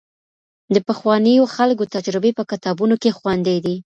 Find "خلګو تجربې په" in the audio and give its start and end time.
1.55-2.43